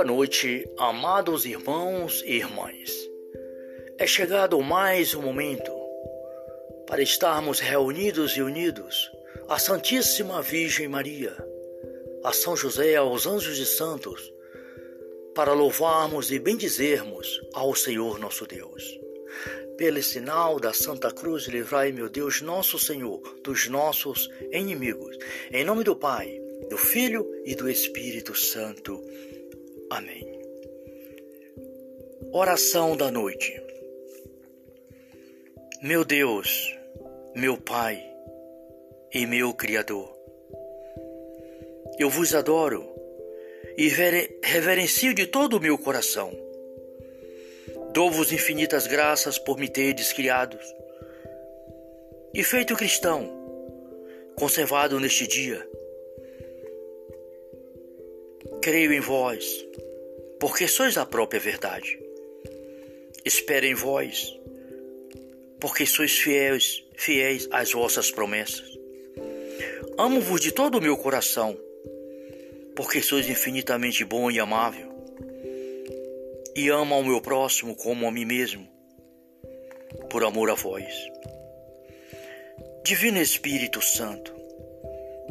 [0.00, 2.90] Boa noite, amados irmãos e irmãs.
[3.98, 5.70] É chegado mais um momento
[6.86, 9.12] para estarmos reunidos e unidos
[9.46, 11.36] à Santíssima Virgem Maria,
[12.24, 14.32] a São José, aos anjos e santos,
[15.34, 18.98] para louvarmos e bendizermos ao Senhor nosso Deus.
[19.76, 25.18] Pelo sinal da Santa Cruz, livrai, meu Deus, nosso Senhor, dos nossos inimigos.
[25.52, 26.40] Em nome do Pai,
[26.70, 28.98] do Filho e do Espírito Santo.
[29.90, 30.26] Amém.
[32.32, 33.60] Oração da noite.
[35.82, 36.76] Meu Deus,
[37.34, 38.02] meu Pai
[39.12, 40.16] e meu Criador,
[41.98, 42.88] eu vos adoro
[43.76, 43.88] e
[44.42, 46.30] reverencio de todo o meu coração
[47.92, 50.64] Dou-vos infinitas graças por me terdes criados
[52.32, 53.28] e feito cristão,
[54.36, 55.68] conservado neste dia.
[58.62, 59.44] Creio em vós,
[60.38, 61.98] porque sois a própria verdade.
[63.24, 64.38] Espero em vós,
[65.60, 68.78] porque sois fiéis, fiéis às vossas promessas.
[69.98, 71.58] Amo-vos de todo o meu coração,
[72.74, 74.90] porque sois infinitamente bom e amável
[76.54, 78.68] e amo ao meu próximo como a mim mesmo,
[80.10, 80.92] por amor a vós.
[82.84, 84.34] Divino Espírito Santo,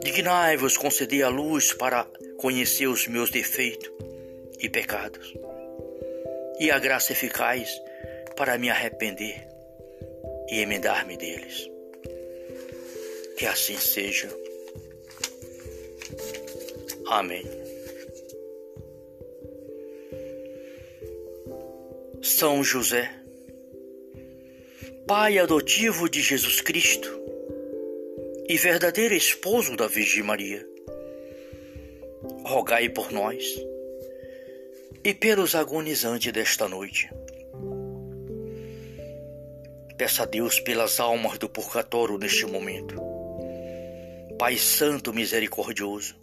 [0.02, 2.08] dignai-vos conceder a luz para
[2.40, 3.92] conhecer os meus defeitos
[4.60, 5.34] e pecados,
[6.60, 7.70] e a graça eficaz
[8.36, 9.46] para me arrepender
[10.50, 11.70] e emendar-me deles.
[13.38, 14.30] Que assim seja.
[17.08, 17.44] Amém.
[22.22, 23.10] São José,
[25.08, 27.20] pai adotivo de Jesus Cristo
[28.48, 30.69] e verdadeiro esposo da Virgem Maria,
[32.50, 33.64] rogai por nós
[35.04, 37.08] e pelos agonizantes desta noite.
[39.96, 43.00] Peça a Deus pelas almas do purgatório neste momento.
[44.40, 46.16] Pai Santo Misericordioso,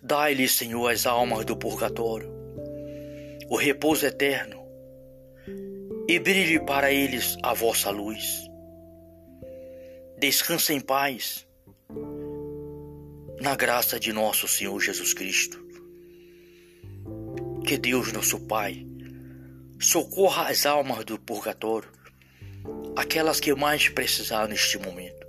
[0.00, 2.30] dai-lhe, Senhor, as almas do purgatório,
[3.48, 4.64] o repouso eterno
[6.08, 8.48] e brilhe para eles a vossa luz.
[10.16, 11.43] Descansa em paz,
[13.44, 15.62] na graça de nosso Senhor Jesus Cristo.
[17.66, 18.86] Que Deus, nosso Pai,
[19.78, 21.90] socorra as almas do purgatório,
[22.96, 25.26] aquelas que mais precisar neste momento.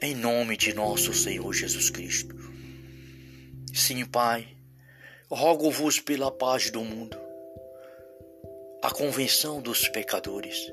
[0.00, 2.34] Em nome de nosso Senhor Jesus Cristo.
[3.74, 4.48] Sim, Pai,
[5.30, 7.18] rogo-vos pela paz do mundo
[8.82, 10.72] a convenção dos pecadores,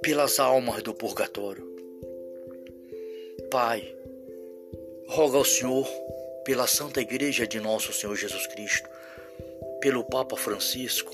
[0.00, 1.69] pelas almas do purgatório.
[3.50, 3.96] Pai,
[5.08, 5.84] roga ao Senhor
[6.44, 8.88] pela Santa Igreja de Nosso Senhor Jesus Cristo,
[9.80, 11.12] pelo Papa Francisco,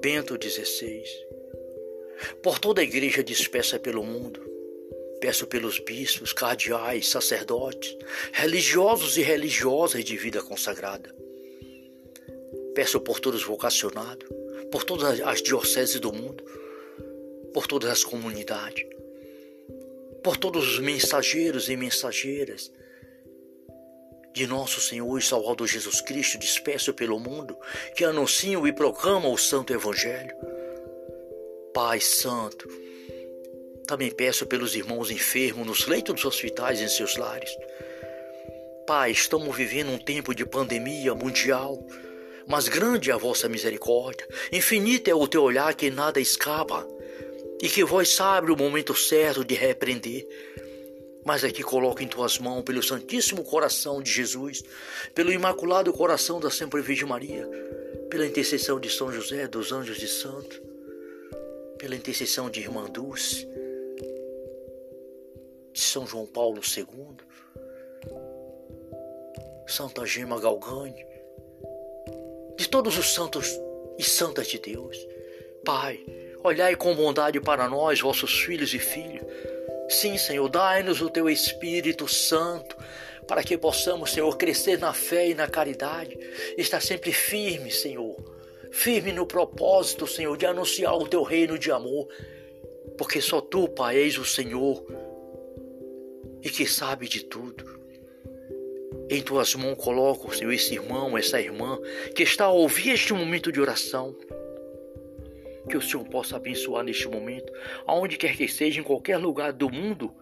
[0.00, 1.02] Bento XVI,
[2.44, 4.40] por toda a Igreja dispersa pelo mundo.
[5.20, 7.98] Peço pelos bispos, cardeais, sacerdotes,
[8.32, 11.12] religiosos e religiosas de vida consagrada.
[12.72, 14.28] Peço por todos vocacionados,
[14.70, 16.44] por todas as dioceses do mundo,
[17.52, 18.86] por todas as comunidades,
[20.22, 22.70] por todos os mensageiros e mensageiras
[24.32, 27.56] de nosso Senhor e Salvador Jesus Cristo disperso pelo mundo,
[27.96, 30.34] que anunciam e proclamam o Santo Evangelho.
[31.74, 32.68] Pai Santo,
[33.86, 37.50] também peço pelos irmãos enfermos nos leitos dos hospitais e em seus lares.
[38.86, 41.84] Pai, estamos vivendo um tempo de pandemia mundial
[42.48, 46.88] mas grande é a vossa misericórdia, infinito é o teu olhar que nada escapa,
[47.60, 50.26] e que vós sabe o momento certo de repreender.
[51.24, 54.62] Mas aqui coloco em tuas mãos, pelo Santíssimo Coração de Jesus,
[55.14, 57.46] pelo Imaculado Coração da Sempre Virgem Maria,
[58.08, 60.62] pela intercessão de São José, dos anjos de santo,
[61.76, 63.46] pela intercessão de Irmã Dulce,
[65.72, 67.16] de São João Paulo II,
[69.66, 71.04] Santa Gema Galgani,
[72.56, 73.48] de todos os santos
[73.98, 74.96] e santas de Deus.
[75.64, 76.02] Pai,
[76.42, 79.24] olhai com bondade para nós, vossos filhos e filhas.
[79.88, 82.76] Sim, Senhor, dai-nos o teu Espírito Santo,
[83.26, 86.18] para que possamos, Senhor, crescer na fé e na caridade,
[86.56, 88.16] estar sempre firme, Senhor,
[88.70, 92.08] firme no propósito, Senhor, de anunciar o teu reino de amor,
[92.96, 94.84] porque só tu, Pai, és o Senhor
[96.42, 97.78] e que sabe de tudo.
[99.10, 101.78] Em tuas mãos coloco, Senhor, esse irmão, essa irmã
[102.14, 104.14] que está a ouvir este momento de oração.
[105.68, 107.52] Que o Senhor possa abençoar neste momento,
[107.86, 110.14] aonde quer que seja, em qualquer lugar do mundo,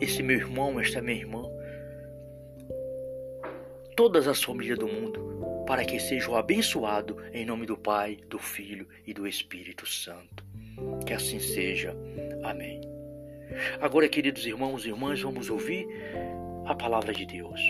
[0.00, 1.42] esse meu irmão, esta minha irmã.
[3.96, 8.88] todas as famílias do mundo, para que sejam abençoados em nome do Pai, do Filho
[9.06, 10.42] e do Espírito Santo.
[11.04, 11.94] Que assim seja.
[12.42, 12.80] Amém.
[13.78, 15.86] Agora, queridos irmãos e irmãs, vamos ouvir
[16.64, 17.60] a palavra de Deus.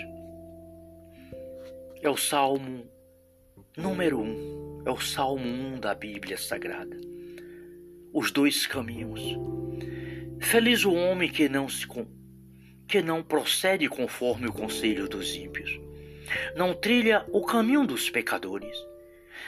[2.01, 2.87] É o Salmo
[3.77, 6.97] número 1, um, é o Salmo 1 um da Bíblia Sagrada.
[8.13, 9.21] Os dois caminhos.
[10.41, 11.87] Feliz o homem que não se
[12.89, 15.81] que não procede conforme o conselho dos ímpios,
[16.57, 18.77] não trilha o caminho dos pecadores,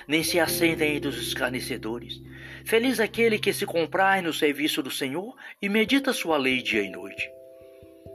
[0.06, 2.22] nem se assenta entre os escarnecedores.
[2.64, 6.90] Feliz aquele que se comprai no serviço do Senhor e medita sua lei dia e
[6.90, 7.28] noite.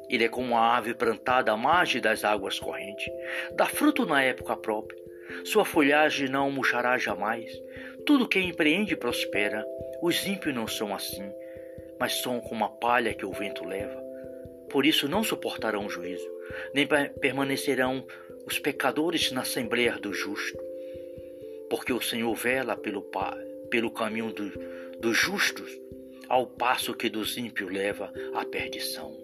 [0.09, 3.05] Ele é como a ave plantada à margem das águas correntes,
[3.57, 5.06] dá fruto na época própria.
[5.43, 7.51] Sua folhagem não murchará jamais.
[8.05, 9.65] Tudo que empreende prospera.
[10.01, 11.31] Os ímpios não são assim,
[11.99, 14.03] mas são como a palha que o vento leva.
[14.69, 16.29] Por isso não suportarão o juízo,
[16.73, 16.87] nem
[17.19, 18.05] permanecerão
[18.45, 20.63] os pecadores na assembleia do justo.
[21.69, 23.05] Porque o Senhor vela pelo,
[23.69, 24.49] pelo caminho do,
[24.99, 25.69] dos justos,
[26.29, 29.15] ao passo que dos ímpios leva à perdição.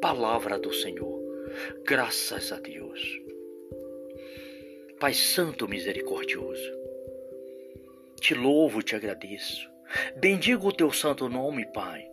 [0.00, 1.20] Palavra do Senhor,
[1.84, 3.21] graças a Deus.
[5.02, 6.72] Pai Santo Misericordioso,
[8.20, 9.68] te louvo, te agradeço.
[10.14, 12.08] Bendigo o teu santo nome, Pai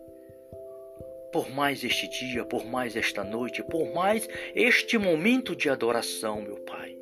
[1.32, 6.56] por mais este dia, por mais esta noite, por mais este momento de adoração, meu
[6.56, 6.98] Pai.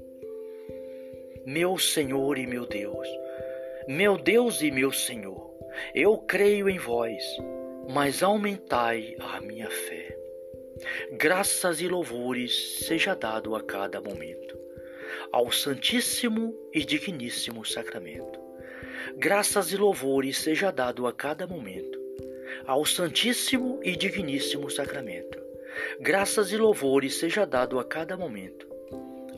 [1.47, 3.09] Meu Senhor e meu Deus,
[3.89, 5.51] meu Deus e meu Senhor,
[5.95, 7.25] eu creio em vós,
[7.89, 10.15] mas aumentai a minha fé.
[11.13, 14.58] Graças e louvores seja dado a cada momento,
[15.33, 18.41] ao Santíssimo e Digníssimo Sacramento.
[19.17, 21.99] Graças e louvores seja dado a cada momento
[22.67, 25.39] ao Santíssimo e Digníssimo Sacramento.
[26.01, 28.67] Graças e louvores seja dado a cada momento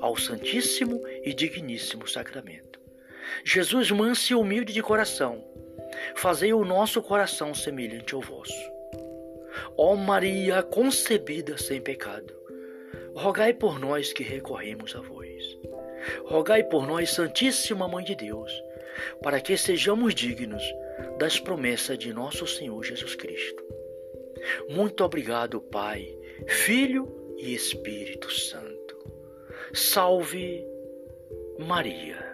[0.00, 2.80] ao Santíssimo e Digníssimo Sacramento.
[3.44, 5.44] Jesus manso e humilde de coração,
[6.14, 8.70] fazei o nosso coração semelhante ao vosso.
[9.76, 12.34] Ó Maria concebida sem pecado,
[13.14, 15.39] rogai por nós que recorremos a vós.
[16.24, 18.52] Rogai por nós, Santíssima Mãe de Deus,
[19.22, 20.62] para que sejamos dignos
[21.18, 23.62] das promessas de nosso Senhor Jesus Cristo.
[24.68, 26.16] Muito obrigado, Pai,
[26.46, 28.98] Filho e Espírito Santo.
[29.72, 30.66] Salve
[31.58, 32.30] Maria.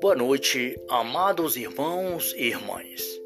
[0.00, 3.20] Boa noite, amados irmãos e irmãs.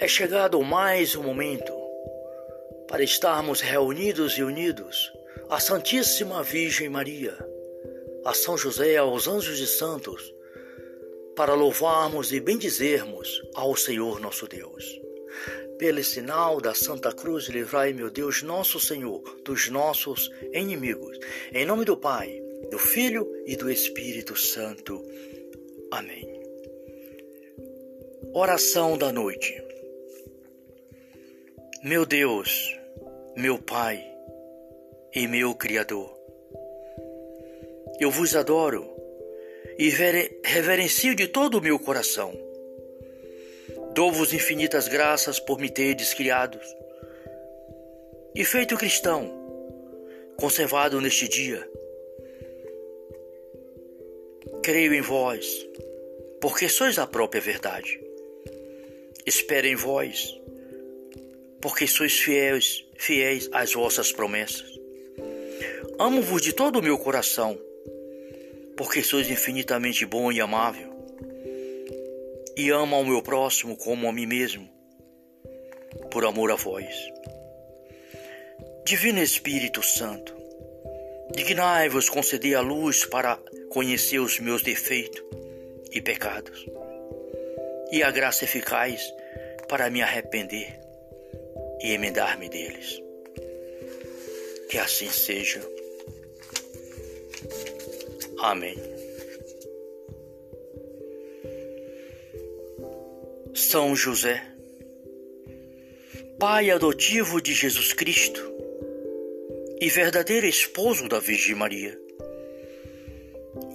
[0.00, 1.70] É chegado mais um momento
[2.88, 5.12] para estarmos reunidos e unidos
[5.50, 7.36] à Santíssima Virgem Maria,
[8.24, 10.34] a São José, aos anjos e santos,
[11.36, 14.98] para louvarmos e bendizermos ao Senhor nosso Deus.
[15.78, 21.18] Pelo sinal da Santa Cruz, livrai, meu Deus, nosso Senhor, dos nossos inimigos.
[21.52, 25.04] Em nome do Pai, do Filho e do Espírito Santo.
[25.90, 26.40] Amém.
[28.32, 29.68] Oração da noite.
[31.82, 32.78] Meu Deus,
[33.34, 34.06] meu Pai
[35.14, 36.14] e meu Criador.
[37.98, 38.86] Eu vos adoro
[39.78, 42.38] e reverencio de todo o meu coração.
[43.94, 46.66] Dou-vos infinitas graças por me terdes criados
[48.34, 49.30] e feito cristão,
[50.36, 51.66] conservado neste dia.
[54.62, 55.66] Creio em vós,
[56.42, 57.98] porque sois a própria verdade.
[59.24, 60.39] Espero em vós,
[61.60, 64.78] porque sois fiéis, fiéis às vossas promessas.
[65.98, 67.58] Amo-vos de todo o meu coração,
[68.76, 70.90] porque sois infinitamente bom e amável.
[72.56, 74.68] E amo ao meu próximo como a mim mesmo,
[76.10, 76.94] por amor a vós.
[78.84, 80.34] Divino Espírito Santo,
[81.34, 83.36] dignai-vos conceder a luz para
[83.68, 85.22] conhecer os meus defeitos
[85.92, 86.66] e pecados,
[87.92, 89.02] e a graça eficaz
[89.68, 90.89] para me arrepender
[91.82, 93.02] e emendar-me deles.
[94.68, 95.60] Que assim seja.
[98.38, 98.76] Amém.
[103.54, 104.42] São José,
[106.38, 108.40] pai adotivo de Jesus Cristo
[109.80, 111.98] e verdadeiro esposo da Virgem Maria,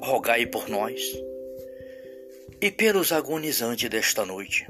[0.02, 1.02] rogai por nós
[2.62, 4.66] e pelos agonizantes desta noite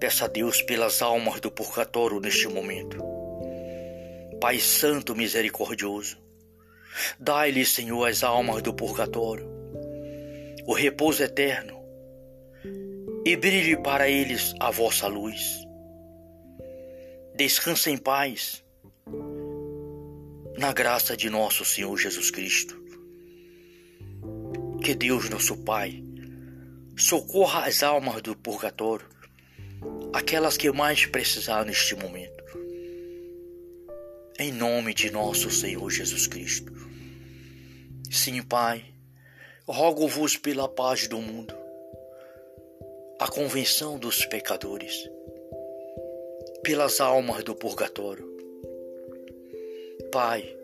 [0.00, 2.96] Peça a Deus pelas almas do purgatório neste momento.
[4.40, 6.16] Pai Santo Misericordioso,
[7.18, 9.46] dai-lhe, Senhor, as almas do purgatório,
[10.66, 11.78] o repouso eterno
[13.26, 15.60] e brilhe para eles a vossa luz.
[17.36, 18.64] Descansa em paz
[20.56, 22.82] na graça de nosso Senhor Jesus Cristo.
[24.82, 26.02] Que Deus, nosso Pai,
[26.96, 29.06] socorra as almas do purgatório,
[30.12, 32.44] aquelas que mais precisar neste momento.
[34.38, 36.72] Em nome de nosso Senhor Jesus Cristo.
[38.10, 38.84] Sim, Pai,
[39.68, 41.54] rogo-vos pela paz do mundo,
[43.18, 45.08] a convenção dos pecadores,
[46.62, 48.28] pelas almas do purgatório.
[50.10, 50.56] Pai,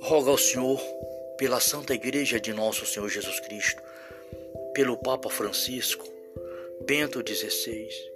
[0.00, 0.80] roga ao Senhor
[1.38, 3.82] pela Santa Igreja de Nosso Senhor Jesus Cristo,
[4.74, 6.06] pelo Papa Francisco,
[6.86, 8.11] Bento XVI,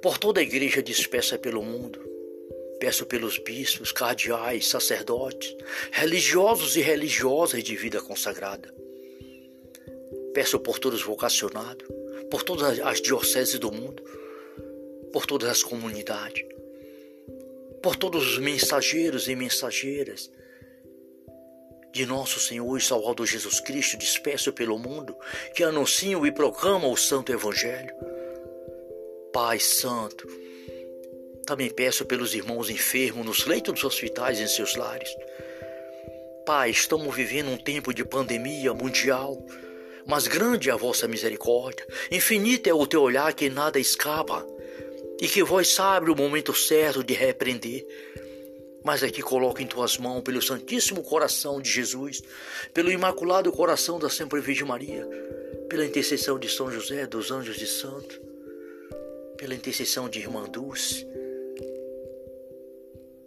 [0.00, 2.00] por toda a Igreja dispersa pelo mundo.
[2.78, 5.56] Peço pelos bispos, cardeais, sacerdotes,
[5.90, 8.72] religiosos e religiosas de vida consagrada.
[10.34, 11.86] Peço por todos os vocacionados,
[12.30, 14.02] por todas as dioceses do mundo,
[15.12, 16.44] por todas as comunidades,
[17.82, 20.30] por todos os mensageiros e mensageiras
[21.96, 25.16] de nosso Senhor e Salvador Jesus Cristo disperso pelo mundo,
[25.54, 27.94] que anunciam e proclamam o Santo Evangelho.
[29.36, 30.26] Pai Santo,
[31.44, 35.14] também peço pelos irmãos enfermos nos leitos dos hospitais e em seus lares.
[36.46, 39.36] Pai, estamos vivendo um tempo de pandemia mundial,
[40.06, 44.42] mas grande é a vossa misericórdia, infinito é o teu olhar que nada escapa,
[45.20, 47.86] e que vós sabe o momento certo de repreender
[48.82, 52.22] mas aqui coloco em tuas mãos, pelo Santíssimo Coração de Jesus,
[52.72, 55.04] pelo Imaculado Coração da Sempre Virgem Maria,
[55.68, 58.35] pela intercessão de São José, dos anjos de santo,
[59.36, 61.06] pela intercessão de Irmã Dulce,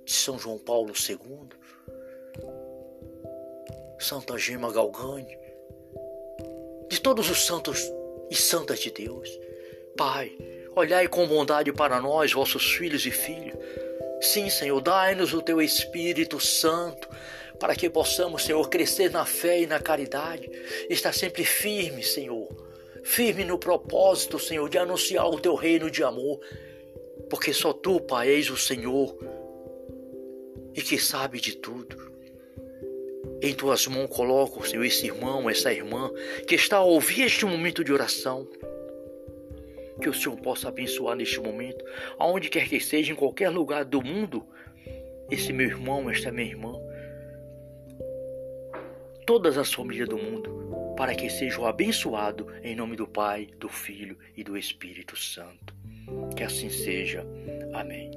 [0.06, 1.50] de São João Paulo II,
[4.00, 5.38] Santa Gema Galgani,
[6.90, 7.80] de todos os santos
[8.30, 9.30] e santas de Deus.
[9.96, 10.38] Pai,
[10.76, 13.58] olhai com bondade para nós, vossos filhos e filhas,
[14.22, 17.08] Sim, Senhor, dai-nos o teu Espírito Santo
[17.58, 20.50] para que possamos, Senhor, crescer na fé e na caridade,
[20.90, 22.48] estar sempre firme, Senhor,
[23.04, 26.40] firme no propósito, Senhor, de anunciar o teu reino de amor,
[27.30, 29.18] porque só tu, Pai, és o Senhor
[30.76, 32.10] e que sabe de tudo.
[33.42, 36.12] Em tuas mãos coloco, Senhor, esse irmão, essa irmã
[36.48, 38.48] que está a ouvir este momento de oração.
[40.02, 41.84] Que o Senhor possa abençoar neste momento,
[42.18, 44.46] aonde quer que seja, em qualquer lugar do mundo,
[45.30, 46.74] esse meu irmão, esta minha irmã,
[49.26, 50.59] todas as famílias do mundo,
[51.00, 55.74] para que sejam abençoados em nome do Pai, do Filho e do Espírito Santo.
[56.36, 57.26] Que assim seja.
[57.74, 58.12] Amém.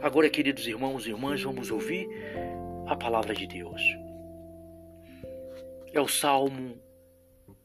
[0.00, 2.08] Agora, queridos irmãos e irmãs, vamos ouvir
[2.86, 3.82] a palavra de Deus.
[5.92, 6.80] É o Salmo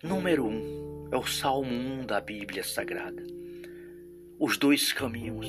[0.02, 0.50] número 1.
[0.50, 3.22] Um é o Salmo 1 da Bíblia Sagrada.
[4.40, 5.48] Os dois caminhos.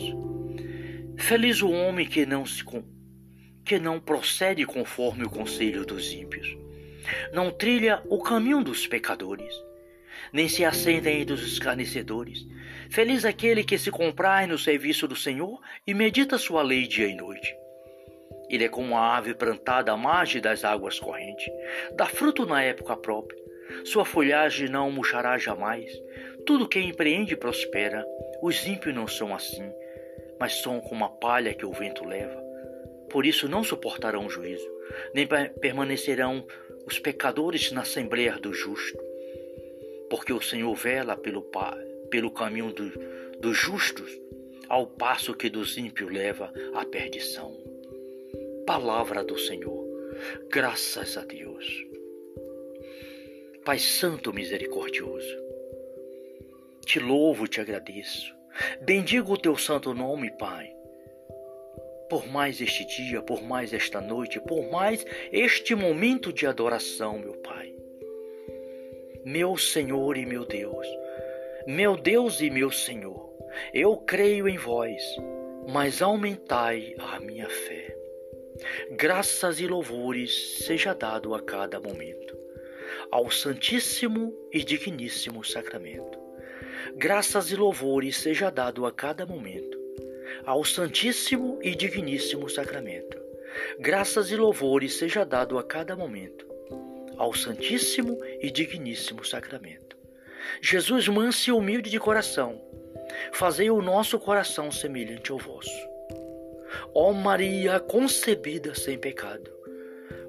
[1.16, 2.62] Feliz o homem que não se
[3.64, 6.56] que não procede conforme o conselho dos ímpios,
[7.33, 9.55] não trilha o caminho dos pecadores,
[10.33, 12.47] nem se assenta entre os escarnecedores.
[12.91, 17.15] Feliz aquele que se comprai no serviço do Senhor e medita sua lei dia e
[17.15, 17.55] noite.
[18.49, 21.47] Ele é como a ave plantada à margem das águas correntes,
[21.97, 23.47] dá fruto na época própria
[23.85, 25.91] sua folhagem não murchará jamais.
[26.45, 28.05] Tudo que empreende prospera.
[28.43, 29.73] Os ímpios não são assim,
[30.39, 32.45] mas são como a palha que o vento leva.
[33.11, 34.69] Por isso não suportarão juízo,
[35.15, 35.27] nem
[35.61, 36.47] permanecerão
[36.87, 38.99] os pecadores na assembleia do justo.
[40.09, 41.45] Porque o Senhor vela pelo,
[42.11, 42.90] pelo caminho do,
[43.40, 44.11] dos justos,
[44.69, 47.57] ao passo que dos ímpios leva à perdição.
[48.66, 49.85] Palavra do Senhor.
[50.49, 51.85] Graças a Deus.
[53.64, 55.37] Pai Santo Misericordioso,
[56.85, 58.33] te louvo, te agradeço.
[58.81, 60.75] Bendigo o teu santo nome, Pai.
[62.09, 67.35] Por mais este dia, por mais esta noite, por mais este momento de adoração, meu
[67.35, 67.75] Pai.
[69.25, 70.87] Meu Senhor e meu Deus,
[71.67, 73.29] meu Deus e meu Senhor,
[73.75, 75.03] eu creio em vós,
[75.69, 77.97] mas aumentai a minha fé.
[78.93, 82.37] Graças e louvores seja dado a cada momento
[83.11, 86.19] ao Santíssimo e Digníssimo Sacramento.
[86.95, 89.75] Graças e louvores seja dado a cada momento
[90.45, 93.19] ao Santíssimo e Digníssimo Sacramento.
[93.78, 96.47] Graças e louvores seja dado a cada momento
[97.16, 99.97] ao Santíssimo e Digníssimo Sacramento.
[100.61, 102.61] Jesus manso e humilde de coração,
[103.33, 105.88] fazei o nosso coração semelhante ao vosso.
[106.95, 109.50] Ó Maria concebida sem pecado,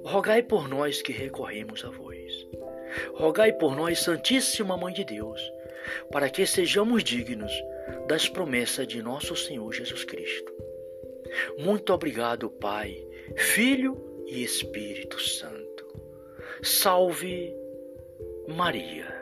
[0.02, 2.46] rogai por nós que recorremos a vós.
[3.14, 5.40] rogai por nós, Santíssima Mãe de Deus,
[6.10, 7.52] para que sejamos dignos
[8.08, 10.50] das promessas de nosso Senhor Jesus Cristo.
[11.58, 15.86] Muito obrigado, Pai, Filho e Espírito Santo.
[16.62, 17.54] Salve
[18.48, 19.17] Maria.